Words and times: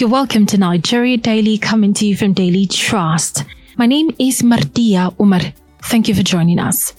You're 0.00 0.08
welcome 0.08 0.46
to 0.46 0.56
Nigeria 0.56 1.18
Daily, 1.18 1.58
coming 1.58 1.92
to 1.92 2.06
you 2.06 2.16
from 2.16 2.32
Daily 2.32 2.64
Trust. 2.66 3.44
My 3.76 3.84
name 3.84 4.16
is 4.18 4.40
Mardia 4.40 5.14
Umar. 5.20 5.42
Thank 5.82 6.08
you 6.08 6.14
for 6.14 6.22
joining 6.22 6.58
us. 6.58 6.94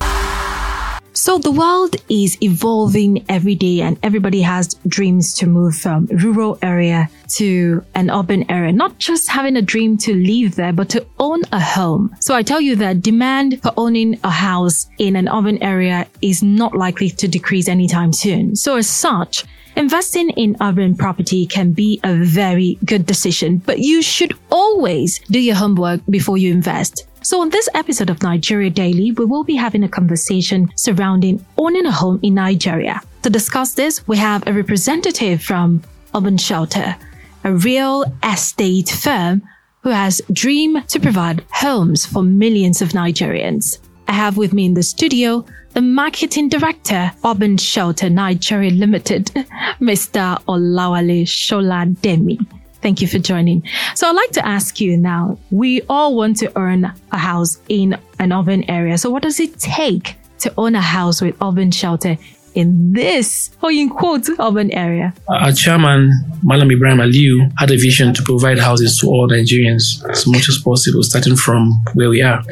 So 1.13 1.39
the 1.39 1.49
world 1.49 1.95
is 2.09 2.37
evolving 2.43 3.25
every 3.27 3.55
day 3.55 3.81
and 3.81 3.97
everybody 4.03 4.43
has 4.43 4.75
dreams 4.87 5.33
to 5.39 5.47
move 5.47 5.75
from 5.77 6.05
rural 6.11 6.59
area 6.61 7.09
to 7.37 7.83
an 7.95 8.11
urban 8.11 8.45
area, 8.51 8.71
not 8.71 8.99
just 8.99 9.31
having 9.31 9.57
a 9.57 9.63
dream 9.63 9.97
to 9.97 10.13
live 10.13 10.53
there, 10.53 10.71
but 10.71 10.89
to 10.89 11.03
own 11.17 11.41
a 11.51 11.59
home. 11.59 12.15
So 12.19 12.35
I 12.35 12.43
tell 12.43 12.61
you 12.61 12.75
that 12.75 13.01
demand 13.01 13.63
for 13.63 13.73
owning 13.77 14.19
a 14.23 14.29
house 14.29 14.85
in 14.99 15.15
an 15.15 15.27
urban 15.27 15.57
area 15.63 16.05
is 16.21 16.43
not 16.43 16.75
likely 16.75 17.09
to 17.09 17.27
decrease 17.27 17.67
anytime 17.67 18.13
soon. 18.13 18.55
So 18.55 18.75
as 18.75 18.87
such, 18.87 19.43
Investing 19.81 20.29
in 20.37 20.55
urban 20.61 20.95
property 20.95 21.47
can 21.47 21.71
be 21.71 21.99
a 22.03 22.13
very 22.13 22.77
good 22.85 23.07
decision, 23.07 23.57
but 23.65 23.79
you 23.79 24.03
should 24.03 24.37
always 24.51 25.17
do 25.31 25.39
your 25.39 25.55
homework 25.55 26.01
before 26.07 26.37
you 26.37 26.51
invest. 26.51 27.07
So 27.23 27.41
on 27.41 27.49
this 27.49 27.67
episode 27.73 28.11
of 28.11 28.21
Nigeria 28.21 28.69
Daily, 28.69 29.11
we 29.11 29.25
will 29.25 29.43
be 29.43 29.55
having 29.55 29.83
a 29.83 29.89
conversation 29.89 30.69
surrounding 30.75 31.43
owning 31.57 31.87
a 31.87 31.91
home 31.91 32.19
in 32.21 32.35
Nigeria. 32.35 33.01
To 33.23 33.31
discuss 33.31 33.73
this, 33.73 34.07
we 34.07 34.17
have 34.17 34.45
a 34.45 34.53
representative 34.53 35.41
from 35.41 35.81
Urban 36.13 36.37
Shelter, 36.37 36.95
a 37.43 37.51
real 37.51 38.05
estate 38.23 38.89
firm 38.89 39.41
who 39.81 39.89
has 39.89 40.21
dream 40.31 40.83
to 40.89 40.99
provide 40.99 41.43
homes 41.49 42.05
for 42.05 42.21
millions 42.21 42.83
of 42.83 42.89
Nigerians. 42.89 43.79
I 44.11 44.13
have 44.15 44.35
with 44.35 44.51
me 44.51 44.65
in 44.65 44.73
the 44.73 44.83
studio 44.83 45.45
the 45.71 45.79
marketing 45.81 46.49
director, 46.49 47.13
Urban 47.23 47.55
Shelter 47.55 48.09
Nigeria 48.09 48.69
Limited, 48.69 49.27
Mr. 49.79 50.37
Olawale 50.49 51.23
Shola 51.23 51.85
Demi. 52.01 52.37
Thank 52.81 52.99
you 53.01 53.07
for 53.07 53.19
joining. 53.19 53.63
So 53.95 54.09
I'd 54.09 54.17
like 54.17 54.31
to 54.31 54.45
ask 54.45 54.81
you 54.81 54.97
now, 54.97 55.37
we 55.49 55.81
all 55.87 56.13
want 56.17 56.35
to 56.39 56.51
earn 56.57 56.91
a 57.13 57.17
house 57.17 57.57
in 57.69 57.97
an 58.19 58.33
urban 58.33 58.69
area. 58.69 58.97
So 58.97 59.09
what 59.09 59.23
does 59.23 59.39
it 59.39 59.57
take 59.59 60.17
to 60.39 60.53
own 60.57 60.75
a 60.75 60.81
house 60.81 61.21
with 61.21 61.41
urban 61.41 61.71
shelter 61.71 62.17
in 62.53 62.93
this, 62.93 63.49
or 63.61 63.71
in 63.71 63.89
quote, 63.89 64.27
urban 64.39 64.71
area? 64.71 65.13
Our 65.29 65.51
chairman, 65.51 66.11
Malam 66.43 66.71
Ibrahim 66.71 66.99
Aliu, 66.99 67.51
had 67.57 67.71
a 67.71 67.77
vision 67.77 68.13
to 68.13 68.21
provide 68.23 68.59
houses 68.59 68.97
to 68.99 69.07
all 69.07 69.27
Nigerians 69.29 70.03
as 70.09 70.27
much 70.27 70.49
as 70.49 70.57
possible, 70.63 71.03
starting 71.03 71.35
from 71.35 71.71
where 71.93 72.09
we 72.09 72.21
are 72.21 72.43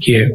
here. 0.00 0.30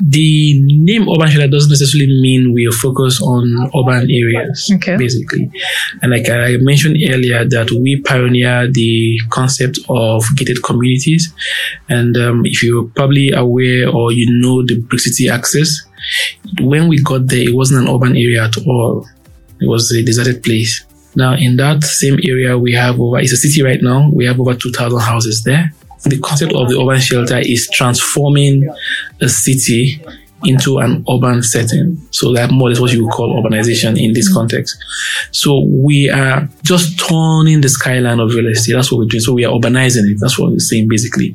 The 0.00 0.60
name 0.64 1.08
urban 1.08 1.30
shelter 1.30 1.48
doesn't 1.48 1.70
necessarily 1.70 2.08
mean 2.20 2.52
we 2.52 2.66
are 2.66 2.72
focused 2.72 3.22
on 3.22 3.70
urban 3.76 4.10
areas, 4.10 4.70
Okay. 4.74 4.96
basically. 4.96 5.50
And 6.02 6.10
like 6.12 6.28
I 6.28 6.56
mentioned 6.60 6.96
earlier, 7.08 7.44
that 7.48 7.70
we 7.70 8.00
pioneer 8.02 8.70
the 8.70 9.18
concept 9.30 9.78
of 9.88 10.24
gated 10.36 10.62
communities. 10.62 11.32
And 11.88 12.16
um, 12.16 12.42
if 12.44 12.62
you're 12.62 12.84
probably 12.84 13.30
aware 13.32 13.88
or 13.88 14.12
you 14.12 14.26
know 14.40 14.62
the 14.64 14.80
Brick 14.80 15.00
City 15.00 15.28
access, 15.28 15.80
when 16.60 16.88
we 16.88 17.02
got 17.02 17.26
there, 17.26 17.48
it 17.48 17.54
wasn't 17.54 17.86
an 17.86 17.94
urban 17.94 18.16
area 18.16 18.44
at 18.44 18.56
all. 18.66 19.06
It 19.60 19.68
was 19.68 19.90
a 19.92 20.02
deserted 20.02 20.42
place. 20.42 20.84
Now, 21.16 21.34
in 21.34 21.56
that 21.56 21.84
same 21.84 22.18
area, 22.28 22.58
we 22.58 22.72
have 22.72 23.00
over, 23.00 23.18
it's 23.18 23.32
a 23.32 23.36
city 23.36 23.62
right 23.62 23.80
now, 23.80 24.10
we 24.12 24.26
have 24.26 24.40
over 24.40 24.54
2,000 24.54 25.00
houses 25.00 25.42
there. 25.44 25.72
The 26.04 26.18
concept 26.18 26.52
of 26.52 26.68
the 26.68 26.78
urban 26.78 27.00
shelter 27.00 27.38
is 27.38 27.68
transforming 27.72 28.68
a 29.20 29.28
city 29.28 30.02
into 30.44 30.78
an 30.78 31.04
urban 31.10 31.42
setting. 31.42 31.96
So 32.10 32.32
that 32.34 32.50
more 32.50 32.70
is 32.70 32.80
what 32.80 32.92
you 32.92 33.04
would 33.04 33.12
call 33.12 33.42
urbanization 33.42 34.00
in 34.02 34.12
this 34.12 34.32
context. 34.32 34.76
So 35.30 35.64
we 35.66 36.10
are 36.10 36.48
just 36.62 36.98
turning 36.98 37.60
the 37.60 37.68
skyline 37.68 38.20
of 38.20 38.34
real 38.34 38.48
estate. 38.48 38.74
That's 38.74 38.90
what 38.90 38.98
we're 38.98 39.06
doing. 39.06 39.20
So 39.20 39.32
we 39.32 39.44
are 39.44 39.52
urbanizing 39.52 40.10
it. 40.10 40.18
That's 40.20 40.38
what 40.38 40.50
we're 40.52 40.58
saying 40.58 40.88
basically. 40.88 41.34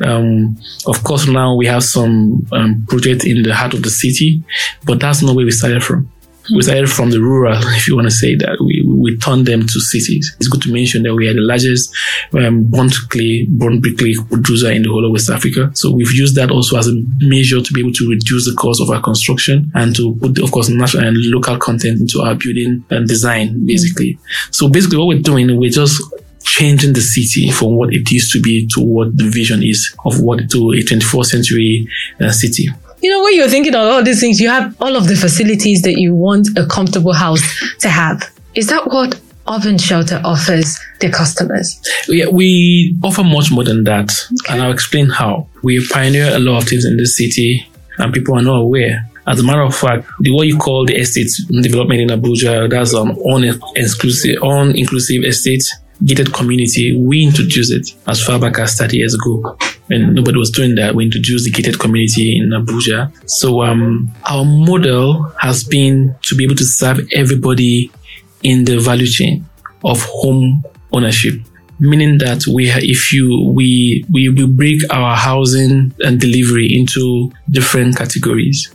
Um, 0.00 0.56
of 0.86 1.02
course, 1.04 1.26
now 1.26 1.54
we 1.56 1.66
have 1.66 1.84
some 1.84 2.46
um, 2.52 2.84
project 2.88 3.24
in 3.24 3.42
the 3.42 3.54
heart 3.54 3.74
of 3.74 3.82
the 3.82 3.90
city, 3.90 4.42
but 4.84 5.00
that's 5.00 5.22
not 5.22 5.34
where 5.34 5.44
we 5.44 5.50
started 5.50 5.82
from. 5.82 6.10
We 6.54 6.62
started 6.62 6.90
from 6.90 7.10
the 7.10 7.20
rural, 7.20 7.58
if 7.76 7.86
you 7.86 7.94
want 7.94 8.06
to 8.06 8.14
say 8.14 8.34
that. 8.36 8.58
We, 8.60 8.82
we 8.86 9.16
turned 9.18 9.46
them 9.46 9.62
to 9.62 9.80
cities. 9.80 10.34
It's 10.38 10.48
good 10.48 10.62
to 10.62 10.72
mention 10.72 11.02
that 11.02 11.14
we 11.14 11.28
are 11.28 11.34
the 11.34 11.40
largest 11.40 11.94
um, 12.32 12.64
burnt 12.64 12.94
clay, 13.10 13.46
burnt 13.50 13.82
brick 13.82 13.98
clay 13.98 14.14
producer 14.30 14.70
in 14.70 14.82
the 14.82 14.90
whole 14.90 15.04
of 15.04 15.12
West 15.12 15.30
Africa. 15.30 15.70
So 15.74 15.92
we've 15.92 16.12
used 16.12 16.34
that 16.36 16.50
also 16.50 16.78
as 16.78 16.88
a 16.88 16.94
measure 17.20 17.60
to 17.60 17.72
be 17.72 17.80
able 17.80 17.92
to 17.92 18.08
reduce 18.08 18.48
the 18.48 18.56
cost 18.56 18.80
of 18.80 18.90
our 18.90 19.00
construction 19.00 19.70
and 19.74 19.94
to 19.96 20.14
put, 20.16 20.38
of 20.38 20.50
course, 20.50 20.68
national 20.68 21.04
and 21.04 21.16
local 21.18 21.58
content 21.58 22.00
into 22.00 22.20
our 22.20 22.34
building 22.34 22.84
and 22.90 23.06
design, 23.06 23.66
basically. 23.66 24.18
So 24.50 24.68
basically 24.68 24.98
what 24.98 25.08
we're 25.08 25.22
doing, 25.22 25.56
we're 25.58 25.70
just 25.70 26.00
changing 26.40 26.94
the 26.94 27.00
city 27.00 27.50
from 27.50 27.76
what 27.76 27.92
it 27.92 28.10
used 28.10 28.32
to 28.32 28.40
be 28.40 28.66
to 28.74 28.80
what 28.80 29.16
the 29.16 29.28
vision 29.28 29.62
is 29.62 29.94
of 30.04 30.20
what 30.20 30.50
to 30.50 30.72
a 30.72 30.82
24th 30.82 31.26
century 31.26 31.86
uh, 32.20 32.30
city. 32.30 32.68
You 33.00 33.10
know, 33.10 33.22
when 33.22 33.36
you're 33.36 33.48
thinking 33.48 33.74
of 33.74 33.82
all 33.82 34.02
these 34.02 34.20
things, 34.20 34.40
you 34.40 34.48
have 34.48 34.74
all 34.80 34.96
of 34.96 35.06
the 35.06 35.14
facilities 35.14 35.82
that 35.82 35.98
you 36.00 36.14
want 36.14 36.48
a 36.58 36.66
comfortable 36.66 37.12
house 37.12 37.42
to 37.80 37.88
have. 37.88 38.22
Is 38.54 38.66
that 38.68 38.86
what 38.88 39.20
Urban 39.48 39.78
Shelter 39.78 40.20
offers 40.24 40.76
their 41.00 41.10
customers? 41.10 41.80
Yeah, 42.08 42.26
we 42.26 42.96
offer 43.04 43.22
much 43.22 43.52
more 43.52 43.62
than 43.64 43.84
that, 43.84 44.12
and 44.50 44.60
I'll 44.62 44.72
explain 44.72 45.08
how. 45.08 45.46
We 45.62 45.86
pioneer 45.88 46.34
a 46.34 46.38
lot 46.40 46.62
of 46.62 46.68
things 46.68 46.84
in 46.84 46.96
this 46.96 47.16
city, 47.16 47.66
and 47.98 48.12
people 48.12 48.36
are 48.36 48.42
not 48.42 48.62
aware. 48.62 49.08
As 49.28 49.40
a 49.40 49.44
matter 49.44 49.62
of 49.62 49.76
fact, 49.76 50.08
the 50.20 50.32
what 50.32 50.46
you 50.46 50.56
call 50.58 50.86
the 50.86 50.96
estate 50.96 51.30
development 51.60 52.00
in 52.00 52.08
Abuja, 52.08 52.68
that's 52.68 52.94
an 52.94 53.10
on 53.10 53.44
exclusive, 53.76 54.42
on 54.42 54.76
inclusive 54.76 55.22
estate 55.22 55.62
gated 56.04 56.32
community. 56.32 56.96
We 56.96 57.24
introduced 57.24 57.72
it 57.72 57.94
as 58.06 58.22
far 58.24 58.38
back 58.38 58.58
as 58.58 58.76
30 58.76 58.96
years 58.96 59.14
ago. 59.14 59.56
And 59.90 60.14
nobody 60.14 60.38
was 60.38 60.50
doing 60.50 60.74
that. 60.74 60.94
We 60.94 61.04
introduced 61.04 61.44
the 61.44 61.50
gated 61.50 61.78
community 61.78 62.36
in 62.38 62.50
Abuja. 62.50 63.10
So 63.26 63.62
um, 63.62 64.10
our 64.28 64.44
model 64.44 65.32
has 65.40 65.64
been 65.64 66.14
to 66.22 66.36
be 66.36 66.44
able 66.44 66.56
to 66.56 66.64
serve 66.64 67.00
everybody 67.12 67.90
in 68.42 68.64
the 68.64 68.78
value 68.78 69.06
chain 69.06 69.46
of 69.84 70.02
home 70.04 70.62
ownership 70.92 71.34
meaning 71.80 72.18
that 72.18 72.44
we 72.46 72.68
if 72.70 73.12
you 73.12 73.52
we 73.54 74.04
we 74.10 74.28
we 74.28 74.46
break 74.46 74.80
our 74.92 75.16
housing 75.16 75.92
and 76.00 76.20
delivery 76.20 76.66
into 76.70 77.30
different 77.50 77.96
categories 77.96 78.74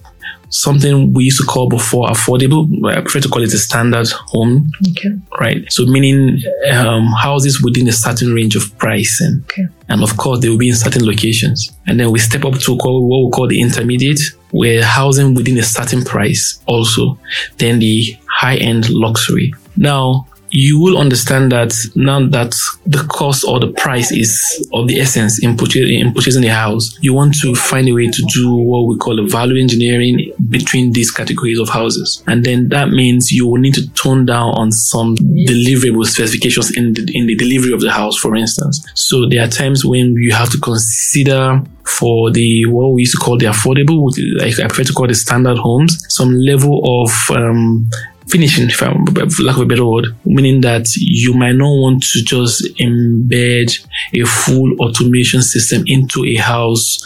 something 0.55 1.11
we 1.13 1.23
used 1.23 1.39
to 1.41 1.45
call 1.47 1.67
before 1.67 2.07
affordable 2.09 2.67
i 2.91 3.01
prefer 3.01 3.19
to 3.19 3.27
call 3.29 3.41
it 3.41 3.51
a 3.53 3.57
standard 3.57 4.07
home 4.33 4.69
Okay. 4.91 5.09
right? 5.39 5.65
So 5.71 5.85
meaning 5.85 6.41
um, 6.71 7.07
houses 7.21 7.61
within 7.63 7.87
a 7.87 7.91
certain 7.91 8.33
range 8.33 8.55
of 8.55 8.63
pricing. 8.77 9.41
Okay. 9.45 9.65
and 9.89 10.03
of 10.03 10.15
course 10.17 10.39
they 10.41 10.49
will 10.49 10.57
be 10.59 10.69
in 10.69 10.75
certain 10.75 11.05
locations. 11.05 11.71
And 11.87 11.99
then 11.99 12.11
we 12.11 12.19
step 12.19 12.45
up 12.45 12.55
to 12.59 12.77
call 12.77 13.07
what 13.09 13.25
we 13.25 13.31
call 13.31 13.47
the 13.47 13.59
intermediate 13.61 14.19
where 14.51 14.83
housing 14.83 15.33
within 15.33 15.57
a 15.57 15.63
certain 15.63 16.03
price 16.03 16.61
also. 16.67 17.17
Then 17.57 17.79
the 17.79 18.15
high 18.29 18.57
end 18.57 18.89
luxury. 18.91 19.53
Now 19.75 20.27
you 20.55 20.79
will 20.79 20.99
understand 20.99 21.51
that 21.51 21.73
now 21.95 22.19
that 22.27 22.53
the 22.85 23.03
cost 23.09 23.43
or 23.43 23.59
the 23.59 23.71
price 23.71 24.11
is 24.11 24.31
of 24.71 24.87
the 24.87 24.99
essence 24.99 25.43
in, 25.43 25.57
purchasing, 25.57 25.99
in 25.99 26.13
purchasing 26.13 26.45
a 26.45 26.53
house, 26.53 26.95
you 27.01 27.11
want 27.11 27.33
to 27.41 27.55
find 27.55 27.89
a 27.89 27.91
way 27.91 28.05
to 28.05 28.23
do 28.31 28.53
what 28.53 28.85
we 28.85 28.95
call 28.99 29.19
a 29.19 29.27
value 29.27 29.59
engineering 29.59 30.31
between 30.49 30.93
these 30.93 31.09
categories 31.09 31.57
of 31.57 31.69
houses. 31.69 32.23
And 32.27 32.45
then 32.45 32.69
that 32.69 32.89
means 32.89 33.31
you 33.31 33.47
will 33.47 33.59
need 33.59 33.73
to 33.73 33.89
tone 33.93 34.27
down 34.27 34.49
on 34.51 34.71
some 34.71 35.15
deliverable 35.15 36.05
specifications 36.05 36.77
in 36.77 36.93
the, 36.93 37.11
in 37.15 37.25
the 37.25 37.35
delivery 37.35 37.73
of 37.73 37.81
the 37.81 37.91
house, 37.91 38.15
for 38.15 38.35
instance. 38.35 38.85
So 38.93 39.27
there 39.27 39.43
are 39.43 39.49
times 39.49 39.83
when 39.83 40.13
you 40.17 40.33
have 40.33 40.51
to 40.51 40.59
consider 40.59 41.63
for 41.85 42.31
the 42.31 42.65
what 42.67 42.93
we 42.93 43.01
used 43.01 43.13
to 43.13 43.17
call 43.17 43.37
the 43.37 43.47
affordable, 43.47 44.09
like 44.39 44.59
I 44.59 44.67
prefer 44.67 44.83
to 44.83 44.93
call 44.93 45.07
the 45.07 45.15
standard 45.15 45.57
homes, 45.57 45.97
some 46.09 46.31
level 46.31 47.03
of 47.03 47.11
um, 47.35 47.89
finishing, 48.33 48.67
if 48.67 48.81
I'm, 48.81 49.05
for 49.05 49.43
lack 49.43 49.57
of 49.57 49.61
a 49.61 49.65
better 49.65 49.85
word, 49.85 50.07
meaning 50.25 50.61
that 50.61 50.87
you 50.95 51.35
might 51.35 51.51
not 51.53 51.69
want 51.69 52.01
to 52.01 52.23
just 52.23 52.65
embed 52.79 53.69
a 54.11 54.25
full 54.25 54.73
automation 54.81 55.43
system 55.43 55.83
into 55.85 56.25
a 56.25 56.35
house 56.35 56.97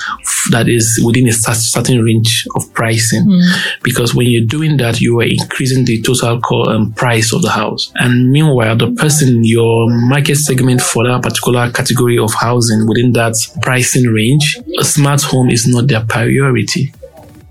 that 0.51 0.69
is 0.69 1.01
within 1.05 1.27
a 1.27 1.33
certain 1.33 2.01
range 2.01 2.47
of 2.55 2.73
pricing. 2.73 3.25
Because 3.83 4.15
when 4.15 4.27
you're 4.27 4.45
doing 4.45 4.77
that, 4.77 5.01
you 5.01 5.19
are 5.19 5.25
increasing 5.25 5.83
the 5.83 6.01
total 6.01 6.39
co- 6.39 6.63
um, 6.63 6.93
price 6.93 7.33
of 7.33 7.41
the 7.41 7.49
house. 7.49 7.91
And 7.95 8.31
meanwhile, 8.31 8.77
the 8.77 8.91
person, 8.91 9.27
in 9.27 9.43
your 9.43 9.87
market 9.89 10.37
segment 10.37 10.79
for 10.79 11.05
that 11.05 11.21
particular 11.21 11.69
category 11.71 12.17
of 12.17 12.33
housing 12.33 12.87
within 12.87 13.11
that 13.13 13.33
pricing 13.61 14.05
range, 14.05 14.57
a 14.79 14.85
smart 14.85 15.21
home 15.23 15.49
is 15.49 15.67
not 15.67 15.87
their 15.87 16.05
priority 16.05 16.93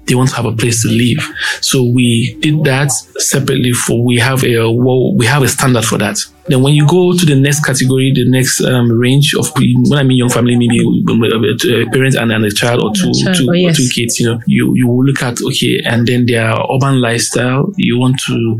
they 0.06 0.14
want 0.14 0.30
to 0.30 0.36
have 0.36 0.46
a 0.46 0.52
place 0.52 0.82
to 0.82 0.88
live. 0.88 1.18
So 1.60 1.82
we 1.84 2.36
did 2.40 2.64
that 2.64 2.92
separately 3.18 3.72
for 3.72 4.04
we 4.04 4.18
have 4.18 4.44
a 4.44 4.70
well, 4.70 5.14
we 5.14 5.26
have 5.26 5.42
a 5.42 5.48
standard 5.48 5.84
for 5.84 5.98
that. 5.98 6.18
Then 6.48 6.62
when 6.62 6.74
you 6.74 6.86
go 6.86 7.12
to 7.12 7.26
the 7.26 7.34
next 7.34 7.64
category, 7.64 8.12
the 8.14 8.28
next 8.28 8.60
um, 8.62 8.90
range 8.90 9.34
of 9.34 9.50
when 9.56 9.98
I 9.98 10.02
mean 10.02 10.18
young 10.18 10.28
family, 10.28 10.56
maybe 10.56 10.78
a 10.80 11.90
parent 11.90 12.14
and, 12.14 12.32
and 12.32 12.44
a 12.44 12.50
child 12.50 12.82
or 12.82 12.92
two, 12.94 13.12
child, 13.24 13.36
two, 13.36 13.46
oh, 13.48 13.52
yes. 13.52 13.74
or 13.74 13.82
two 13.82 13.88
kids, 13.92 14.20
you 14.20 14.26
know, 14.26 14.40
you, 14.46 14.72
you 14.74 14.86
will 14.86 15.04
look 15.04 15.22
at, 15.22 15.40
okay, 15.42 15.80
and 15.84 16.06
then 16.06 16.26
their 16.26 16.52
urban 16.72 17.00
lifestyle, 17.00 17.72
you 17.76 17.98
want 17.98 18.20
to 18.26 18.56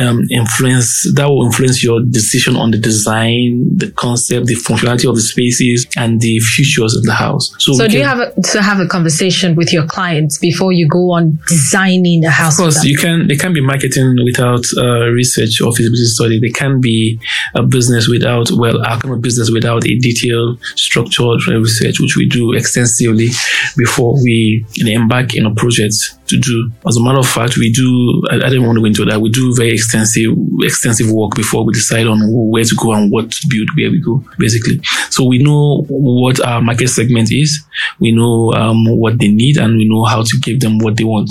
um, 0.00 0.22
influence, 0.30 1.12
that 1.14 1.28
will 1.28 1.46
influence 1.46 1.82
your 1.82 2.00
decision 2.04 2.56
on 2.56 2.70
the 2.70 2.78
design, 2.78 3.64
the 3.76 3.90
concept, 3.92 4.46
the 4.46 4.54
functionality 4.54 5.08
of 5.08 5.16
the 5.16 5.22
spaces, 5.22 5.86
and 5.96 6.20
the 6.20 6.38
futures 6.38 6.96
of 6.96 7.02
the 7.02 7.14
house. 7.14 7.54
So 7.58 7.72
we 7.72 7.88
do 7.88 7.98
you 7.98 8.04
have 8.04 8.18
a, 8.18 8.32
to 8.52 8.62
have 8.62 8.80
a 8.80 8.86
conversation 8.86 9.56
with 9.56 9.72
your 9.72 9.86
clients 9.86 10.38
before 10.38 10.72
you 10.72 10.88
go 10.88 11.12
on 11.12 11.38
designing 11.48 12.24
a 12.24 12.30
house? 12.30 12.58
Of 12.58 12.64
course, 12.64 12.84
you 12.84 12.96
can. 12.96 13.26
They 13.26 13.36
can 13.36 13.52
be 13.52 13.60
marketing 13.60 14.16
without 14.24 14.64
uh, 14.76 15.06
research 15.10 15.60
or 15.60 15.72
feasibility 15.72 16.04
study. 16.04 16.40
They 16.40 16.50
can 16.50 16.80
be 16.80 17.18
a 17.54 17.62
business 17.62 18.08
without, 18.08 18.50
well, 18.52 18.80
a 18.80 18.98
kind 18.98 19.14
of 19.14 19.22
business 19.22 19.50
without 19.50 19.84
a 19.84 19.98
detailed, 19.98 20.60
structured 20.76 21.46
research, 21.46 22.00
which 22.00 22.16
we 22.16 22.26
do 22.26 22.52
extensively 22.52 23.28
before 23.76 24.14
we 24.22 24.64
embark 24.86 25.34
in 25.34 25.46
a 25.46 25.54
project 25.54 25.94
to 26.26 26.38
do. 26.38 26.70
As 26.86 26.96
a 26.96 27.02
matter 27.02 27.18
of 27.18 27.28
fact, 27.28 27.56
we 27.56 27.72
do. 27.72 28.22
I, 28.30 28.36
I 28.36 28.50
don't 28.50 28.66
want 28.66 28.76
to 28.76 28.80
go 28.80 28.86
into 28.86 29.04
that. 29.06 29.20
We 29.20 29.30
do 29.30 29.54
very 29.54 29.72
extensive, 29.72 30.32
extensive 30.60 31.10
work 31.10 31.34
before 31.34 31.64
we 31.64 31.72
decide 31.72 32.06
on 32.06 32.20
where 32.50 32.64
to 32.64 32.76
go 32.76 32.92
and 32.92 33.10
what 33.10 33.30
to 33.30 33.46
build, 33.48 33.68
where 33.76 33.90
we 33.90 34.00
go, 34.00 34.22
basically. 34.38 34.80
So 35.10 35.24
we 35.24 35.38
know 35.38 35.84
what 35.88 36.44
our 36.44 36.60
market 36.60 36.88
segment 36.88 37.30
is. 37.30 37.64
We 38.00 38.12
know 38.12 38.52
um, 38.52 38.84
what 38.98 39.18
they 39.18 39.28
need, 39.28 39.56
and 39.56 39.76
we 39.76 39.88
know 39.88 40.04
how 40.04 40.22
to 40.22 40.40
give 40.40 40.60
them 40.60 40.78
what 40.78 40.96
they 40.96 41.04
want, 41.04 41.30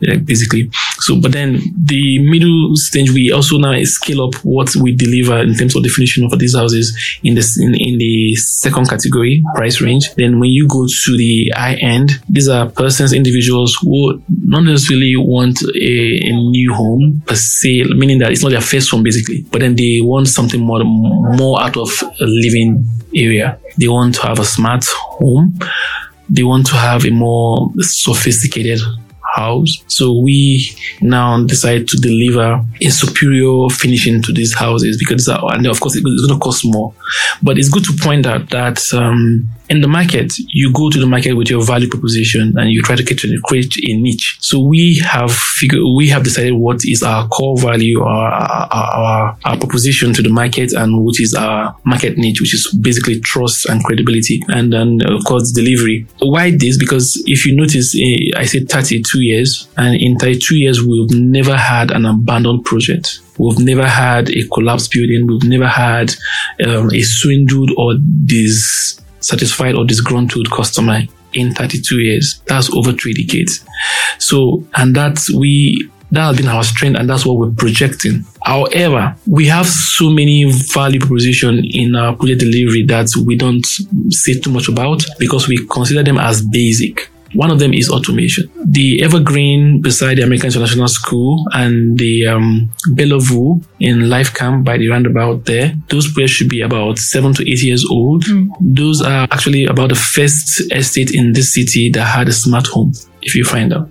basically. 0.00 0.70
So, 1.00 1.20
but 1.20 1.32
then 1.32 1.60
the 1.76 2.18
middle 2.30 2.76
stage, 2.76 3.10
we 3.10 3.32
also 3.32 3.58
now 3.58 3.74
scale 3.84 4.24
up 4.24 4.34
what 4.42 4.74
we 4.76 4.94
deliver 4.94 5.38
in 5.38 5.54
terms 5.54 5.76
of 5.76 5.82
definition 5.82 6.28
for 6.28 6.36
these 6.36 6.54
houses 6.54 6.96
in 7.22 7.34
this 7.34 7.58
in, 7.58 7.74
in 7.74 7.98
the 7.98 8.34
second 8.36 8.88
category 8.88 9.42
price 9.54 9.80
range. 9.80 10.12
Then 10.14 10.40
when 10.40 10.50
you 10.50 10.66
go 10.68 10.86
to 10.86 11.16
the 11.16 11.52
high 11.54 11.74
end, 11.74 12.12
these 12.28 12.48
are 12.48 12.68
persons, 12.68 13.12
individuals 13.12 13.76
who 13.80 14.22
not 14.40 14.64
necessarily 14.64 15.14
want 15.16 15.62
a, 15.62 16.28
a 16.28 16.32
new 16.32 16.72
home 16.72 17.22
per 17.26 17.34
se, 17.34 17.84
meaning 17.84 18.18
that 18.18 18.32
it's 18.32 18.42
not 18.42 18.50
their 18.50 18.60
first 18.60 18.90
home 18.90 19.02
basically, 19.02 19.42
but 19.50 19.60
then 19.60 19.76
they 19.76 20.00
want 20.00 20.28
something 20.28 20.60
more 20.60 20.82
more 20.84 21.62
out 21.62 21.76
of 21.76 21.90
a 22.20 22.24
living 22.24 22.84
area. 23.14 23.58
They 23.78 23.88
want 23.88 24.14
to 24.16 24.22
have 24.22 24.38
a 24.38 24.44
smart 24.44 24.84
home. 24.86 25.58
They 26.28 26.42
want 26.42 26.66
to 26.68 26.76
have 26.76 27.04
a 27.04 27.10
more 27.10 27.70
sophisticated 27.80 28.80
house. 29.34 29.82
So 29.86 30.18
we 30.18 30.68
now 31.00 31.42
decide 31.44 31.88
to 31.88 31.96
deliver 31.96 32.64
a 32.80 32.90
superior 32.90 33.68
finishing 33.70 34.22
to 34.22 34.32
these 34.32 34.54
houses 34.54 34.96
because, 34.98 35.28
and 35.28 35.66
of 35.66 35.80
course, 35.80 35.96
it's 35.96 36.04
going 36.04 36.38
to 36.38 36.44
cost 36.44 36.62
more. 36.64 36.94
But 37.42 37.58
it's 37.58 37.68
good 37.68 37.84
to 37.84 37.96
point 38.00 38.26
out 38.26 38.50
that 38.50 38.82
um, 38.92 39.48
in 39.72 39.80
the 39.80 39.88
market, 39.88 40.34
you 40.48 40.70
go 40.72 40.90
to 40.90 41.00
the 41.00 41.06
market 41.06 41.32
with 41.32 41.48
your 41.48 41.64
value 41.64 41.88
proposition 41.88 42.52
and 42.58 42.70
you 42.70 42.82
try 42.82 42.94
to 42.94 43.02
create, 43.02 43.76
a 43.88 43.96
niche. 43.96 44.36
So 44.40 44.60
we 44.60 44.98
have 44.98 45.32
figured, 45.32 45.80
we 45.96 46.08
have 46.08 46.24
decided 46.24 46.52
what 46.52 46.80
is 46.84 47.02
our 47.02 47.26
core 47.28 47.56
value 47.58 48.00
or 48.00 48.06
our, 48.06 48.68
our, 48.70 49.38
our 49.44 49.56
proposition 49.56 50.12
to 50.12 50.22
the 50.22 50.28
market 50.28 50.72
and 50.72 51.02
what 51.02 51.18
is 51.18 51.34
our 51.34 51.74
market 51.84 52.18
niche, 52.18 52.40
which 52.40 52.54
is 52.54 52.70
basically 52.82 53.20
trust 53.20 53.66
and 53.66 53.82
credibility 53.82 54.42
and 54.48 54.72
then 54.72 55.00
of 55.06 55.24
course 55.24 55.50
delivery. 55.52 56.06
Why 56.18 56.50
this? 56.50 56.76
Because 56.76 57.22
if 57.26 57.46
you 57.46 57.56
notice, 57.56 57.94
eh, 57.96 58.30
I 58.36 58.44
said 58.44 58.68
32 58.68 59.22
years 59.22 59.68
and 59.78 59.96
in 59.96 60.18
32 60.18 60.56
years, 60.56 60.84
we've 60.84 61.10
never 61.18 61.56
had 61.56 61.90
an 61.90 62.04
abandoned 62.04 62.66
project. 62.66 63.20
We've 63.38 63.58
never 63.58 63.86
had 63.86 64.28
a 64.28 64.46
collapsed 64.52 64.92
building. 64.92 65.26
We've 65.26 65.48
never 65.48 65.66
had 65.66 66.14
um, 66.66 66.90
a 66.92 67.00
swindled 67.00 67.70
or 67.78 67.94
dissatisfied 69.22 69.74
or 69.76 69.84
disgruntled 69.84 70.50
customer 70.50 71.02
in 71.32 71.54
32 71.54 72.00
years. 72.00 72.42
That's 72.46 72.70
over 72.74 72.92
three 72.92 73.14
decades. 73.14 73.64
So, 74.18 74.64
and 74.76 74.94
that's 74.94 75.32
we, 75.32 75.90
that 76.10 76.26
has 76.26 76.36
been 76.36 76.48
our 76.48 76.62
strength 76.62 76.98
and 76.98 77.08
that's 77.08 77.24
what 77.24 77.38
we're 77.38 77.52
projecting. 77.52 78.24
However, 78.44 79.16
we 79.26 79.46
have 79.46 79.66
so 79.66 80.10
many 80.10 80.44
value 80.50 81.00
proposition 81.00 81.64
in 81.64 81.96
our 81.96 82.14
project 82.14 82.40
delivery 82.40 82.84
that 82.86 83.08
we 83.24 83.36
don't 83.36 83.64
say 84.10 84.38
too 84.38 84.50
much 84.50 84.68
about 84.68 85.02
because 85.18 85.48
we 85.48 85.66
consider 85.68 86.02
them 86.02 86.18
as 86.18 86.42
basic. 86.42 87.08
One 87.34 87.50
of 87.50 87.58
them 87.58 87.72
is 87.72 87.90
automation. 87.90 88.50
The 88.64 89.02
Evergreen 89.02 89.80
beside 89.80 90.18
the 90.18 90.22
American 90.22 90.48
International 90.48 90.88
School 90.88 91.44
and 91.52 91.98
the 91.98 92.26
um, 92.26 92.70
Bellevue 92.92 93.60
in 93.80 94.08
Life 94.08 94.34
Camp 94.34 94.64
by 94.64 94.76
the 94.78 94.88
roundabout 94.88 95.44
there, 95.46 95.74
those 95.88 96.12
places 96.12 96.30
should 96.30 96.48
be 96.48 96.60
about 96.60 96.98
seven 96.98 97.32
to 97.34 97.50
eight 97.50 97.62
years 97.62 97.84
old. 97.90 98.24
Those 98.60 99.02
are 99.02 99.26
actually 99.30 99.66
about 99.66 99.88
the 99.90 99.94
first 99.94 100.72
estate 100.72 101.14
in 101.14 101.32
this 101.32 101.54
city 101.54 101.90
that 101.90 102.04
had 102.04 102.28
a 102.28 102.32
smart 102.32 102.66
home, 102.66 102.92
if 103.22 103.34
you 103.34 103.44
find 103.44 103.72
out. 103.72 103.88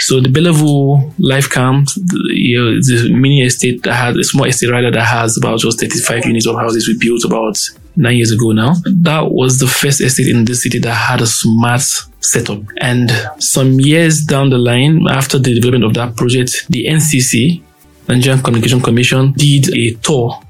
So 0.00 0.20
the 0.20 0.28
Bellevue 0.28 1.10
Life 1.18 1.50
Camp, 1.50 1.88
you 2.26 2.62
know, 2.62 2.78
it's 2.78 2.90
a 2.90 3.08
mini 3.10 3.42
estate 3.42 3.82
that 3.82 3.94
has 3.94 4.16
a 4.16 4.24
small 4.24 4.46
estate 4.46 4.70
rather 4.70 4.90
that 4.90 5.02
has 5.04 5.36
about 5.36 5.58
just 5.58 5.80
35 5.80 6.26
units 6.26 6.46
of 6.46 6.56
houses 6.56 6.86
we 6.86 6.96
built 6.98 7.24
about 7.24 7.56
nine 7.96 8.16
years 8.16 8.32
ago 8.32 8.52
now. 8.52 8.74
That 8.84 9.30
was 9.30 9.58
the 9.58 9.66
first 9.66 10.00
estate 10.00 10.28
in 10.28 10.44
this 10.44 10.62
city 10.62 10.78
that 10.80 10.92
had 10.94 11.20
a 11.20 11.26
smart 11.26 11.82
setup. 12.20 12.60
And 12.80 13.10
some 13.38 13.72
years 13.80 14.24
down 14.24 14.50
the 14.50 14.58
line, 14.58 15.06
after 15.08 15.38
the 15.38 15.54
development 15.54 15.84
of 15.84 15.94
that 15.94 16.16
project, 16.16 16.66
the 16.68 16.86
NCC, 16.86 17.62
Nigerian 18.08 18.42
Communication 18.42 18.80
Commission, 18.80 19.32
did 19.32 19.74
a 19.74 19.94
tour 19.94 20.40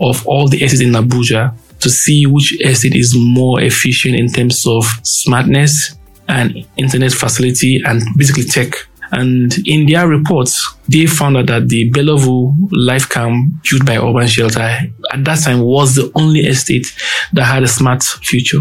of 0.00 0.26
all 0.26 0.48
the 0.48 0.62
estates 0.62 0.82
in 0.82 0.92
Abuja 0.92 1.54
to 1.80 1.90
see 1.90 2.26
which 2.26 2.60
estate 2.60 2.94
is 2.94 3.14
more 3.16 3.60
efficient 3.60 4.16
in 4.16 4.28
terms 4.28 4.66
of 4.66 4.84
smartness 5.02 5.96
and 6.28 6.66
internet 6.76 7.12
facility 7.12 7.80
and 7.84 8.02
basically 8.16 8.44
tech. 8.44 8.74
And 9.12 9.54
in 9.66 9.86
their 9.86 10.06
reports, 10.08 10.74
they 10.88 11.06
found 11.06 11.36
out 11.36 11.46
that 11.46 11.68
the 11.68 11.90
Bellevue 11.90 12.52
Life 12.70 13.08
Camp 13.08 13.62
built 13.68 13.86
by 13.86 13.98
Urban 13.98 14.26
Shelter 14.26 14.60
at 14.60 15.24
that 15.24 15.42
time 15.42 15.60
was 15.60 15.94
the 15.94 16.10
only 16.14 16.40
estate 16.40 16.86
that 17.32 17.44
had 17.44 17.62
a 17.62 17.68
smart 17.68 18.02
future. 18.02 18.60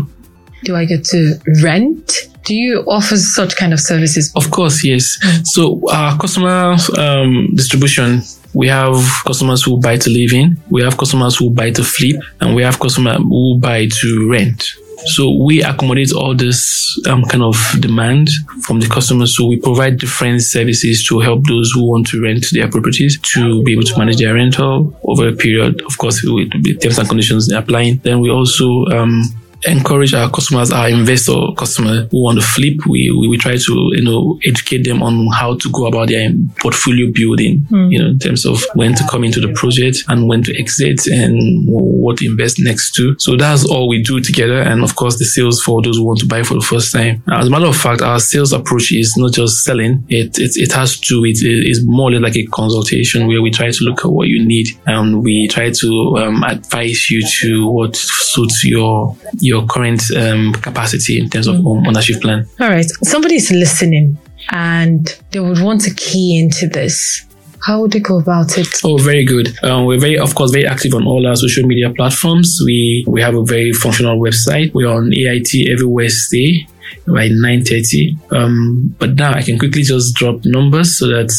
Do 0.64 0.76
I 0.76 0.86
get 0.86 1.06
to 1.06 1.36
rent? 1.64 2.30
Do 2.44 2.56
you 2.56 2.84
offer 2.88 3.18
such 3.18 3.56
kind 3.56 3.74
of 3.74 3.80
services? 3.80 4.32
Of 4.36 4.52
course, 4.52 4.84
yes. 4.84 5.18
So 5.44 5.82
our 5.92 6.18
customer 6.18 6.76
um, 6.98 7.50
distribution, 7.56 8.22
we 8.54 8.68
have 8.70 9.04
customers 9.26 9.64
who 9.64 9.80
buy 9.80 9.98
to 9.98 10.10
live 10.10 10.34
in, 10.34 10.58
we 10.70 10.82
have 10.84 10.98
customers 10.98 11.38
who 11.38 11.52
buy 11.52 11.72
to 11.72 11.84
flip, 11.84 12.16
and 12.42 12.56
we 12.56 12.64
have 12.64 12.80
customers 12.80 13.18
who 13.18 13.60
buy 13.60 13.88
to 13.88 14.30
rent. 14.30 14.64
So 15.06 15.32
we 15.44 15.64
accommodate 15.64 16.12
all 16.14 16.36
this 16.36 17.00
um, 17.08 17.24
kind 17.24 17.44
of 17.44 17.56
demand 17.80 18.30
from 18.64 18.80
the 18.80 18.88
customers. 18.88 19.36
So 19.36 19.48
we 19.48 19.58
provide 19.58 20.00
different 20.00 20.42
services 20.42 21.06
to 21.08 21.20
help 21.20 21.46
those 21.48 21.72
who 21.72 21.86
want 21.86 22.08
to 22.08 22.22
rent 22.22 22.46
their 22.52 22.70
properties 22.70 23.20
to 23.34 23.64
be 23.64 23.74
able 23.74 23.84
to 23.84 23.98
manage 23.98 24.18
their 24.18 24.34
rental 24.34 24.98
over 25.04 25.28
a 25.28 25.34
period. 25.34 25.82
Of 25.84 25.98
course, 25.98 26.22
with 26.24 26.82
terms 26.82 26.98
and 26.98 27.08
conditions 27.08 27.52
applying. 27.52 27.98
Then 27.98 28.20
we 28.20 28.30
also 28.30 28.86
um, 28.88 29.22
encourage 29.66 30.14
our 30.14 30.30
customers, 30.30 30.72
our 30.72 30.90
investor 30.90 31.34
customers 31.58 32.08
who 32.12 32.24
want 32.24 32.40
to 32.40 32.46
flip. 32.46 32.86
We, 32.88 33.12
we, 33.12 33.28
we 33.28 33.38
try 33.38 33.56
to, 33.56 33.92
you 33.94 34.04
know, 34.04 34.40
educate 34.46 34.84
them 34.84 35.02
on 35.02 35.28
how 35.34 35.58
to 35.58 35.72
go 35.72 35.88
about 35.88 36.10
their 36.10 36.30
portfolio 36.62 37.12
building, 37.12 37.66
you 37.72 38.00
know, 38.00 38.08
in 38.10 38.20
terms 38.20 38.46
of 38.46 38.64
when 38.76 38.94
to 38.96 39.04
come 39.10 39.24
into 39.24 39.40
the 39.40 39.54
project 39.54 39.98
and 40.08 40.28
when 40.28 40.44
to 40.44 40.60
exit 40.60 41.08
and 41.08 41.68
what 41.68 42.18
to 42.18 42.26
invest 42.26 42.60
next 42.60 42.94
to. 42.96 43.16
So 43.20 43.36
that's 43.36 43.66
all 43.66 43.88
we 43.88 44.02
do 44.02 44.20
together. 44.20 44.60
And 44.60 44.84
of 44.84 44.96
course, 44.96 45.18
the 45.18 45.26
sales 45.26 45.62
for 45.62 45.82
those 45.82 45.98
who 45.98 46.06
want 46.06 46.20
to 46.20 46.28
buy 46.28 46.44
for 46.44 46.54
the 46.54 46.62
first 46.62 46.92
time. 46.92 47.24
As 47.32 47.48
a 47.48 47.50
matter 47.50 47.66
of 47.66 47.76
fact, 47.76 48.02
our 48.02 48.20
sales 48.20 48.54
approach 48.54 48.92
is 48.92 49.16
not 49.18 49.34
just 49.34 49.64
selling. 49.64 50.06
It, 50.10 50.38
it, 50.40 50.56
it 50.56 50.72
has 50.74 51.00
to, 51.00 51.26
it 51.26 51.40
is 51.44 51.86
more 51.86 52.10
or 52.10 52.14
less 52.14 52.22
like 52.22 52.38
a 52.38 52.46
consultation 52.48 53.28
where 53.28 53.42
we 53.42 53.52
try 53.52 53.72
to 53.72 53.84
look 53.84 54.06
at 54.06 54.12
what 54.12 54.28
you 54.28 54.46
need 54.46 54.68
and 54.86 55.24
we 55.24 55.48
try 55.48 55.72
to 55.72 56.18
um, 56.18 56.44
advise 56.44 57.10
you 57.10 57.26
to 57.42 57.68
what 57.68 57.96
suits 57.96 58.64
your, 58.64 59.16
your 59.40 59.57
current 59.66 60.02
um, 60.16 60.54
capacity 60.54 61.20
in 61.20 61.30
terms 61.30 61.48
of 61.48 61.56
home 61.58 61.88
ownership 61.88 62.22
plan. 62.22 62.46
All 62.60 62.70
right. 62.70 62.86
Somebody 63.04 63.36
is 63.36 63.50
listening 63.52 64.18
and 64.52 65.20
they 65.32 65.40
would 65.40 65.62
want 65.62 65.82
to 65.82 65.94
key 65.94 66.40
into 66.40 66.68
this. 66.68 67.24
How 67.66 67.82
would 67.82 67.92
they 67.92 68.00
go 68.00 68.20
about 68.20 68.58
it? 68.58 68.68
Oh, 68.84 68.98
very 68.98 69.26
good. 69.26 69.52
Um, 69.64 69.86
we're 69.86 70.00
very, 70.00 70.18
of 70.18 70.36
course, 70.36 70.52
very 70.52 70.68
active 70.68 70.94
on 70.94 71.06
all 71.06 71.26
our 71.28 71.36
social 71.36 71.66
media 71.66 71.90
platforms. 71.90 72.62
We 72.64 73.04
we 73.08 73.22
have 73.22 73.36
a 73.36 73.44
very 73.44 73.74
functional 73.74 74.20
website. 74.20 74.74
We're 74.74 74.90
on 74.90 75.12
AIT 75.12 75.70
every 75.70 75.86
Wednesday 75.86 76.68
by 77.08 77.30
9.30 77.30 78.32
um, 78.34 78.96
but 79.00 79.16
now 79.16 79.34
i 79.34 79.42
can 79.42 79.58
quickly 79.58 79.82
just 79.82 80.14
drop 80.16 80.44
numbers 80.46 80.98
so 80.98 81.08
that 81.08 81.32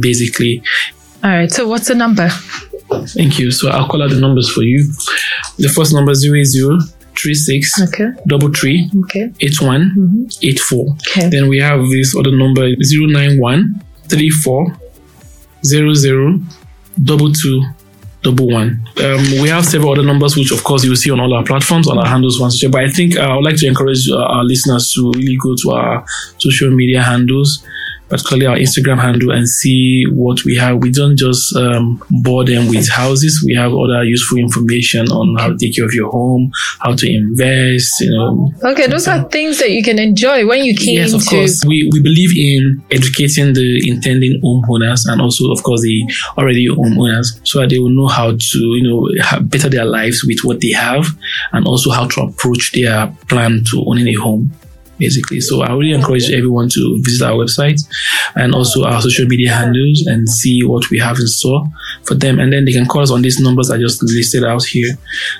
Basically, 0.00 0.62
All 1.24 1.30
right. 1.30 1.50
So 1.52 1.66
what's 1.68 1.88
the 1.88 1.94
number? 1.94 2.28
Thank 3.06 3.38
you. 3.38 3.50
So 3.50 3.68
I'll 3.70 3.88
call 3.88 4.02
out 4.02 4.10
the 4.10 4.20
numbers 4.20 4.48
for 4.50 4.62
you. 4.62 4.84
The 5.58 5.68
first 5.68 5.92
number 5.92 6.12
is 6.12 6.20
zero 6.20 6.38
eight 6.38 6.46
zero 6.46 6.78
three 7.20 7.34
six 7.34 7.80
Okay. 7.82 8.08
double 8.26 8.50
three 8.52 8.90
Okay. 9.04 9.30
eight 9.40 9.60
one 9.60 10.28
eight 10.42 10.58
four. 10.60 10.96
Okay. 11.08 11.28
Then 11.28 11.48
we 11.48 11.58
have 11.58 11.80
this 11.88 12.16
other 12.16 12.34
number 12.36 12.64
zero 12.82 13.06
nine 13.06 13.38
one 13.38 13.82
three 14.08 14.30
four 14.30 14.76
zero 15.64 15.94
zero 15.94 16.40
double 17.02 17.32
two 17.32 17.62
double 18.22 18.46
one. 18.48 18.80
Um, 19.02 19.18
we 19.42 19.48
have 19.48 19.64
several 19.64 19.92
other 19.92 20.04
numbers, 20.04 20.36
which 20.36 20.52
of 20.52 20.62
course 20.64 20.84
you 20.84 20.90
will 20.90 20.96
see 20.96 21.10
on 21.10 21.18
all 21.20 21.32
our 21.34 21.44
platforms, 21.44 21.88
on 21.88 21.98
our 21.98 22.06
handles 22.06 22.40
once. 22.40 22.62
But 22.64 22.84
I 22.84 22.88
think 22.88 23.16
uh, 23.16 23.22
I 23.22 23.34
would 23.34 23.44
like 23.44 23.56
to 23.56 23.66
encourage 23.66 24.08
uh, 24.08 24.16
our 24.16 24.44
listeners 24.44 24.92
to 24.94 25.10
really 25.16 25.36
go 25.36 25.54
to 25.62 25.70
our 25.72 26.04
social 26.38 26.70
media 26.70 27.02
handles, 27.02 27.64
particularly 28.12 28.46
our 28.46 28.56
Instagram 28.56 29.00
handle, 29.00 29.30
and 29.30 29.48
see 29.48 30.04
what 30.12 30.44
we 30.44 30.54
have. 30.56 30.82
We 30.82 30.90
don't 30.90 31.16
just 31.16 31.56
um, 31.56 32.02
bore 32.10 32.44
them 32.44 32.68
with 32.68 32.90
houses. 32.90 33.42
We 33.46 33.54
have 33.54 33.72
other 33.72 34.04
useful 34.04 34.36
information 34.36 35.08
on 35.08 35.34
how 35.38 35.48
to 35.48 35.56
take 35.56 35.74
care 35.74 35.86
of 35.86 35.94
your 35.94 36.10
home, 36.10 36.52
how 36.80 36.94
to 36.94 37.10
invest. 37.10 37.90
You 38.00 38.10
know, 38.10 38.52
Okay. 38.64 38.86
Those 38.86 39.08
are 39.08 39.24
things 39.30 39.58
that 39.60 39.70
you 39.70 39.82
can 39.82 39.98
enjoy 39.98 40.46
when 40.46 40.62
you 40.62 40.76
came 40.76 40.96
Yes, 40.96 41.14
of 41.14 41.24
course. 41.26 41.64
We, 41.66 41.88
we 41.90 42.02
believe 42.02 42.36
in 42.36 42.82
educating 42.90 43.54
the 43.54 43.82
intending 43.88 44.40
homeowners 44.44 45.02
and 45.06 45.22
also, 45.22 45.50
of 45.50 45.62
course, 45.62 45.80
the 45.80 46.04
already 46.36 46.68
homeowners 46.68 47.26
so 47.44 47.60
that 47.60 47.70
they 47.70 47.78
will 47.78 47.90
know 47.90 48.08
how 48.08 48.32
to, 48.32 48.58
you 48.58 48.82
know, 48.82 49.08
better 49.42 49.70
their 49.70 49.86
lives 49.86 50.22
with 50.26 50.40
what 50.44 50.60
they 50.60 50.72
have 50.72 51.06
and 51.52 51.66
also 51.66 51.90
how 51.90 52.06
to 52.08 52.20
approach 52.20 52.72
their 52.72 53.06
plan 53.28 53.64
to 53.70 53.82
owning 53.86 54.08
a 54.08 54.14
home. 54.14 54.52
Basically, 55.02 55.40
so 55.40 55.62
I 55.62 55.72
really 55.72 55.90
encourage 55.90 56.30
everyone 56.30 56.68
to 56.74 57.00
visit 57.02 57.26
our 57.26 57.32
website 57.42 57.80
and 58.36 58.54
also 58.54 58.84
our 58.84 59.02
social 59.02 59.26
media 59.26 59.52
handles 59.52 60.04
and 60.06 60.28
see 60.28 60.62
what 60.62 60.90
we 60.90 60.98
have 61.00 61.18
in 61.18 61.26
store 61.26 61.64
for 62.06 62.14
them. 62.14 62.38
And 62.40 62.52
then 62.52 62.64
they 62.64 62.72
can 62.72 62.86
call 62.86 63.02
us 63.02 63.10
on 63.10 63.22
these 63.22 63.38
numbers 63.40 63.70
I 63.70 63.78
just 63.78 64.02
listed 64.02 64.44
out 64.44 64.64
here, 64.64 64.88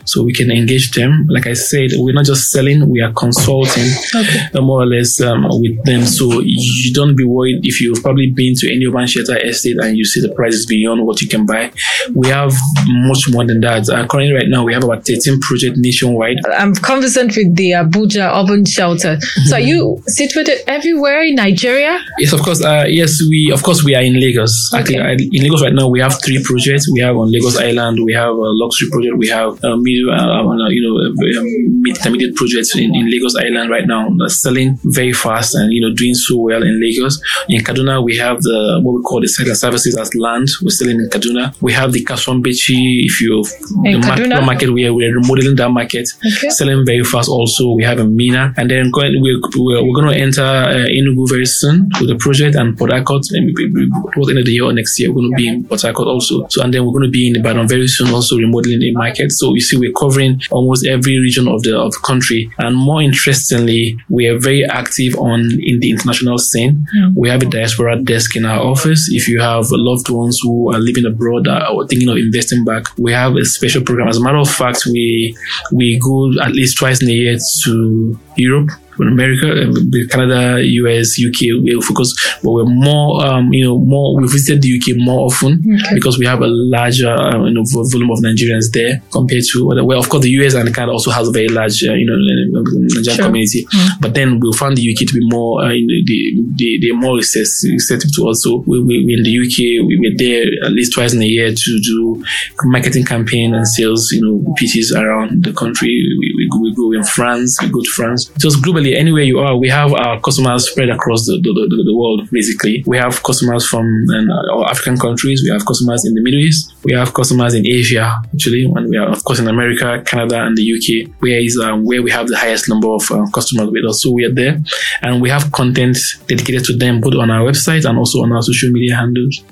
so 0.05 0.23
we 0.23 0.33
can 0.33 0.51
engage 0.51 0.93
them. 0.93 1.27
Like 1.29 1.47
I 1.47 1.55
said, 1.55 1.91
we're 1.97 2.15
not 2.15 2.25
just 2.25 2.51
selling; 2.51 2.89
we 2.89 3.01
are 3.01 3.13
consulting 3.13 3.85
Okay. 4.15 4.41
uh, 4.55 4.61
more 4.61 4.83
or 4.83 4.87
less 4.87 5.21
um, 5.21 5.45
with 5.61 5.83
them. 5.85 6.05
So 6.05 6.41
you 6.45 6.93
don't 6.93 7.17
be 7.17 7.25
worried 7.25 7.61
if 7.67 7.81
you've 7.81 8.03
probably 8.03 8.31
been 8.31 8.55
to 8.57 8.73
any 8.75 8.87
urban 8.87 9.07
shelter 9.07 9.37
estate 9.39 9.77
and 9.81 9.97
you 9.97 10.05
see 10.05 10.21
the 10.21 10.33
prices 10.35 10.67
beyond 10.67 11.05
what 11.07 11.21
you 11.21 11.29
can 11.29 11.47
buy. 11.47 11.73
We 12.15 12.29
have 12.29 12.53
much 12.87 13.29
more 13.31 13.45
than 13.47 13.61
that. 13.63 13.89
Uh, 13.89 14.07
currently, 14.07 14.33
right 14.35 14.49
now, 14.49 14.65
we 14.65 14.73
have 14.75 14.85
about 14.85 15.05
13 15.07 15.41
projects 15.41 15.79
nationwide. 15.79 16.39
I'm 16.57 16.75
conversant 16.75 17.37
with 17.37 17.55
the 17.57 17.71
Abuja 17.73 18.43
Urban 18.43 18.65
Shelter. 18.65 19.19
So 19.47 19.57
are 19.57 19.61
you 19.61 20.03
situated 20.07 20.59
everywhere 20.69 21.23
in 21.23 21.35
Nigeria? 21.35 21.99
Yes, 22.19 22.33
of 22.33 22.41
course. 22.43 22.63
Uh, 22.65 22.85
yes, 22.89 23.21
we 23.29 23.51
of 23.53 23.63
course 23.63 23.83
we 23.85 23.95
are 23.95 24.03
in 24.03 24.15
Lagos. 24.21 24.73
Actually, 24.75 25.01
Okay. 25.01 25.09
I- 25.11 25.29
in 25.33 25.43
Lagos 25.43 25.63
right 25.63 25.73
now 25.75 25.89
we 25.89 26.01
have 26.01 26.15
three 26.25 26.37
projects. 26.37 26.52
We 26.93 27.01
have 27.01 27.17
on 27.17 27.31
Lagos 27.33 27.57
Island, 27.59 27.99
we 28.05 28.13
have 28.13 28.31
a 28.35 28.51
luxury 28.63 28.89
project, 28.91 29.17
we 29.17 29.29
have 29.29 29.59
a 29.65 29.77
middle, 29.77 30.11
uh, 30.11 30.45
uh, 30.45 30.69
you 30.69 30.83
know, 30.83 30.97
a, 30.99 31.09
a 31.09 31.43
mid 31.83 31.97
intermediate 31.97 32.35
projects 32.37 32.77
in, 32.77 32.95
in 32.95 33.11
Lagos 33.11 33.37
Island 33.37 33.71
right 33.71 33.87
now. 33.87 34.09
Selling 34.29 34.79
very 34.85 35.13
fast 35.13 35.55
and 35.55 35.73
you 35.73 35.81
know 35.81 35.95
doing 35.95 36.15
so 36.15 36.37
well 36.39 36.63
in 36.63 36.81
Lagos. 36.81 37.21
In 37.49 37.63
Kaduna, 37.63 38.03
we 38.05 38.17
have 38.17 38.41
the 38.43 38.81
what 38.83 38.95
we 38.97 39.03
call 39.03 39.21
the 39.21 39.33
and 39.47 39.57
services 39.57 39.97
as 39.99 40.15
land. 40.15 40.49
We're 40.63 40.71
selling 40.71 41.01
in 41.01 41.09
Kaduna. 41.09 41.55
We 41.61 41.73
have 41.73 41.93
the 41.93 42.05
Kasuwan 42.05 42.43
Barci. 42.43 43.05
If 43.05 43.21
you 43.21 43.45
In 43.85 44.01
the 44.01 44.07
Kaduna? 44.07 44.45
market, 44.45 44.71
we 44.73 44.87
are 44.87 44.93
we're 44.95 45.15
remodeling 45.15 45.57
that 45.57 45.71
market, 45.71 46.09
Okay. 46.37 46.51
selling 46.51 46.85
very 46.85 47.05
fast. 47.05 47.29
Also, 47.29 47.73
we 47.73 47.85
have 47.85 47.99
a 47.99 48.05
Minna, 48.05 48.53
and 48.57 48.71
then 48.71 48.91
going, 48.91 49.21
we're 49.23 49.41
we're, 49.57 49.83
we're 49.85 49.95
going 50.03 50.15
to 50.15 50.21
enter 50.21 50.43
uh, 50.43 50.87
Enugu 50.89 51.29
very 51.29 51.47
soon 51.47 51.89
with 52.01 52.09
the 52.09 52.17
project 52.17 52.57
and 52.57 52.77
Port 52.77 52.91
Harcourt. 52.93 53.23
We- 53.33 53.71
we- 53.73 53.91
towards 54.13 54.27
the 54.29 54.31
end 54.33 54.39
of 54.41 54.45
the 54.47 54.53
year 54.53 54.65
or 54.65 54.73
next 54.73 54.99
year, 55.01 55.11
we're 55.11 55.23
going 55.23 55.31
to 55.33 55.37
be 55.37 55.49
in 55.49 55.65
Port 55.65 55.83
Harcourt 55.83 56.09
also. 56.09 56.42
So, 56.49 56.63
and 56.63 56.73
then 56.73 56.85
we're 56.85 56.93
going 56.93 57.05
to 57.05 57.11
be 57.11 57.29
in 57.29 57.37
Ibadan 57.37 57.69
very 57.69 57.89
soon, 57.89 58.13
also 58.13 58.37
remodeling 58.37 58.81
the 58.81 58.93
market. 58.93 59.33
So 59.33 59.55
you 59.55 59.61
see, 59.61 59.77
we're 59.77 59.93
covering 59.93 60.41
almost 60.51 60.87
every 60.87 61.19
region 61.19 61.49
of 61.49 61.63
the 61.63 61.79
of 61.79 61.93
the 61.93 62.01
country. 62.05 62.51
And 62.59 62.77
more 62.77 63.03
interestingly, 63.03 63.99
we 64.09 64.27
are 64.29 64.39
very 64.39 64.65
active 64.65 65.15
on 65.17 65.41
in 65.61 65.81
the 65.81 65.91
international 65.91 66.39
scene. 66.39 66.87
Mm. 66.97 67.15
We 67.17 67.29
have 67.29 67.43
a 67.43 67.47
diaspora 67.47 67.97
desk 68.03 68.37
in 68.37 68.45
our 68.45 68.61
office. 68.61 69.09
If 69.11 69.29
you 69.29 69.41
have 69.41 69.67
loved 69.71 70.09
ones 70.09 70.39
who 70.43 70.73
are 70.73 70.79
living 70.79 71.07
abroad 71.07 71.49
or 71.49 71.87
thinking 71.87 72.09
of 72.09 72.17
investing 72.17 72.65
back, 72.65 72.85
we 72.99 73.13
have 73.13 73.37
a 73.37 73.45
special 73.45 73.83
program. 73.83 74.09
As 74.09 74.19
a 74.19 74.23
matter 74.23 74.39
of 74.39 74.51
fact, 74.51 74.87
we 74.87 75.37
we 75.73 75.99
go 75.99 76.33
at 76.43 76.53
least 76.53 76.79
twice 76.79 77.03
in 77.03 77.09
a 77.09 77.13
year 77.13 77.37
to 77.65 78.19
Europe 78.37 78.71
America, 79.01 79.49
uh, 79.69 80.07
Canada, 80.11 80.63
US, 80.63 81.19
UK. 81.19 81.63
We 81.63 81.81
focus, 81.81 82.15
but 82.43 82.53
we're 82.53 82.65
more, 82.65 83.25
um, 83.27 83.53
you 83.53 83.65
know, 83.65 83.79
more. 83.79 84.17
We 84.21 84.29
visited 84.29 84.63
the 84.63 84.79
UK 84.79 84.97
more 84.99 85.27
often 85.27 85.63
Okay. 85.65 85.95
because 85.95 86.19
we 86.19 86.27
have 86.27 86.41
a 86.43 86.47
larger, 86.49 87.09
uh, 87.11 87.45
you 87.47 87.55
know, 87.55 87.65
volume 87.91 88.11
of 88.11 88.19
Nigerians 88.21 88.71
there 88.73 89.03
compared 89.13 89.43
to 89.53 89.71
other. 89.71 89.85
Well, 89.85 89.99
of 89.99 90.09
course, 90.09 90.23
the 90.25 90.31
US 90.43 90.55
and 90.55 90.73
Canada 90.75 90.93
also 90.93 91.11
has 91.11 91.29
a 91.29 91.33
very 91.33 91.49
large, 91.49 91.83
uh, 91.85 91.93
you 91.95 92.07
know, 92.07 92.17
Nigerian 92.17 93.03
Sure. 93.17 93.25
community. 93.27 93.67
But 94.01 94.15
then 94.15 94.41
we 94.41 94.53
found 94.53 94.77
the 94.77 94.83
UK 94.83 95.07
to 95.09 95.15
be 95.15 95.21
more, 95.31 95.65
uh, 95.65 95.71
you 95.71 95.87
know, 95.87 95.95
the, 96.07 96.43
the, 96.57 96.79
they're 96.83 96.97
more 96.97 97.17
receptive 97.17 98.11
to 98.17 98.29
us. 98.29 98.43
So 98.43 98.63
we, 98.67 98.83
we, 98.83 99.05
we 99.05 99.15
in 99.15 99.23
the 99.23 99.39
UK, 99.39 99.87
we 99.87 99.99
were 99.99 100.15
there 100.17 100.45
at 100.65 100.73
least 100.73 100.93
twice 100.95 101.13
in 101.15 101.23
a 101.23 101.27
year 101.27 101.51
to 101.55 101.81
do 101.81 102.25
marketing 102.65 103.05
campaign 103.05 103.55
and 103.55 103.67
sales, 103.67 104.11
you 104.13 104.23
know, 104.23 104.55
pitches 104.57 104.93
around 104.95 105.45
the 105.45 105.53
country. 105.53 105.89
We, 106.19 106.33
we, 106.37 106.49
go, 106.49 106.61
we 106.61 106.75
go 106.75 106.93
in 106.93 107.05
France, 107.05 107.61
we 107.63 107.69
go 107.71 107.81
to 107.81 107.91
France. 107.95 108.31
Just 108.39 108.63
globally, 108.83 108.97
anywhere 108.97 109.23
you 109.23 109.39
are, 109.39 109.57
we 109.57 109.69
have 109.69 109.93
our 109.93 110.21
customers 110.21 110.71
spread 110.71 110.91
across 110.91 111.27
the, 111.27 111.41
the, 111.43 111.53
the, 111.53 111.83
the 111.85 111.97
world, 111.97 112.29
basically. 112.31 112.83
We 112.87 112.99
have 112.99 113.23
customers 113.23 113.67
from 113.67 114.07
all 114.53 114.67
African 114.67 114.99
countries. 114.99 115.43
We 115.43 115.51
have 115.51 115.65
customers 115.65 116.05
in 116.05 116.15
the 116.15 116.23
Middle 116.23 116.41
East. 116.41 116.75
We 116.85 116.93
have 116.93 117.15
customers 117.15 117.55
in 117.55 117.67
Asia, 117.67 118.23
actually. 118.33 118.65
And 118.65 118.89
we 118.89 118.97
are, 118.97 119.09
of 119.09 119.25
course, 119.25 119.39
in 119.39 119.49
America, 119.49 120.03
Canada, 120.05 120.43
and 120.43 120.57
the 120.57 120.63
UK, 120.63 121.21
where 121.21 121.39
is 121.39 121.59
um, 121.59 121.85
where 121.85 122.03
we 122.03 122.11
have 122.11 122.29
the 122.29 122.37
highest 122.37 122.69
number 122.69 122.89
of 122.89 123.11
uh, 123.11 123.27
customers 123.33 123.71
with 123.71 123.85
us. 123.85 124.03
So 124.03 124.11
we 124.11 124.25
are 124.25 124.35
there. 124.35 124.59
And 125.03 125.21
we 125.21 125.31
have 125.31 125.53
content 125.53 125.99
dedicated 126.27 126.65
to 126.65 126.77
them, 126.77 127.01
both 127.01 127.15
on 127.15 127.31
our 127.31 127.51
website 127.51 127.89
and 127.89 127.99
also 127.99 128.23
on 128.23 128.33
our 128.33 128.43
social 128.43 128.71
media 128.71 128.97
handles. 128.97 129.43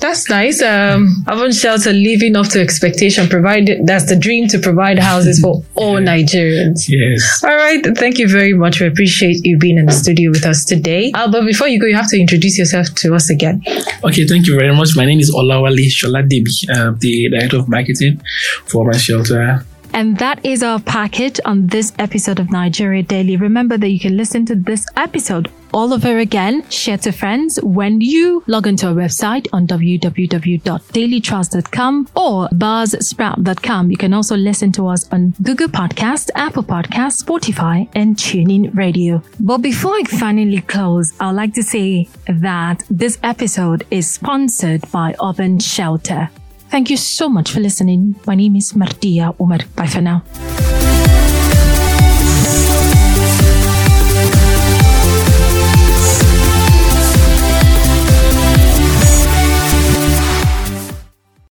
That's 0.00 0.30
nice. 0.30 0.62
Um, 0.62 1.24
Urban 1.28 1.52
Shelter 1.52 1.92
living 1.92 2.36
up 2.36 2.46
to 2.48 2.60
expectation. 2.60 3.28
Provided 3.28 3.86
that's 3.86 4.08
the 4.08 4.16
dream 4.16 4.46
to 4.48 4.58
provide 4.58 4.98
houses 4.98 5.40
for 5.40 5.62
all 5.74 5.96
Nigerians. 5.96 6.88
Yes. 6.88 7.42
All 7.44 7.56
right. 7.56 7.84
Thank 7.96 8.18
you 8.18 8.28
very 8.28 8.54
much. 8.54 8.80
We 8.80 8.86
appreciate 8.86 9.40
you 9.44 9.58
being 9.58 9.76
in 9.78 9.86
the 9.86 9.92
studio 9.92 10.30
with 10.30 10.46
us 10.46 10.64
today. 10.64 11.10
Uh, 11.14 11.30
but 11.30 11.44
before 11.44 11.68
you 11.68 11.80
go, 11.80 11.86
you 11.86 11.96
have 11.96 12.10
to 12.10 12.20
introduce 12.20 12.58
yourself 12.58 12.94
to 12.96 13.14
us 13.14 13.28
again. 13.28 13.62
Okay, 14.04 14.26
thank 14.26 14.46
you 14.46 14.56
very 14.56 14.74
much. 14.74 14.90
My 14.96 15.04
name 15.04 15.20
is 15.20 15.34
Olawale 15.34 15.86
Sholadebi, 15.88 16.70
uh, 16.70 16.94
the 16.98 17.28
Director 17.30 17.58
of 17.58 17.68
Marketing 17.68 18.20
for 18.66 18.84
my 18.86 18.96
shelter. 18.96 19.64
And 19.92 20.18
that 20.18 20.44
is 20.44 20.62
our 20.62 20.78
package 20.78 21.40
on 21.44 21.66
this 21.68 21.92
episode 21.98 22.38
of 22.38 22.50
Nigeria 22.50 23.02
Daily. 23.02 23.36
Remember 23.36 23.76
that 23.78 23.88
you 23.88 23.98
can 23.98 24.16
listen 24.16 24.46
to 24.46 24.54
this 24.54 24.86
episode 24.96 25.50
all 25.72 25.92
over 25.92 26.18
again, 26.18 26.68
share 26.70 26.98
to 26.98 27.12
friends 27.12 27.58
when 27.62 28.00
you 28.00 28.42
log 28.46 28.66
into 28.66 28.88
our 28.88 28.94
website 28.94 29.46
on 29.52 29.66
www.dailytrust.com 29.66 32.08
or 32.14 32.48
buzzsprout.com. 32.48 33.90
You 33.90 33.96
can 33.96 34.14
also 34.14 34.36
listen 34.36 34.72
to 34.72 34.86
us 34.88 35.10
on 35.12 35.34
Google 35.42 35.68
Podcast, 35.68 36.30
Apple 36.34 36.62
Podcast, 36.62 37.22
Spotify, 37.24 37.88
and 37.94 38.16
TuneIn 38.16 38.74
Radio. 38.76 39.22
But 39.40 39.58
before 39.58 39.94
I 39.94 40.02
finally 40.04 40.60
close, 40.62 41.12
I'd 41.20 41.32
like 41.32 41.54
to 41.54 41.62
say 41.62 42.08
that 42.26 42.82
this 42.90 43.18
episode 43.22 43.86
is 43.90 44.10
sponsored 44.10 44.90
by 44.90 45.14
Urban 45.22 45.58
Shelter. 45.58 46.30
Thank 46.70 46.90
you 46.90 46.96
so 46.96 47.28
much 47.28 47.50
for 47.50 47.60
listening. 47.60 48.16
My 48.26 48.34
name 48.34 48.56
is 48.56 48.74
Martia 48.76 49.34
Umar. 49.40 49.60
Bye 49.74 49.86
for 49.86 50.02
now. 50.02 50.22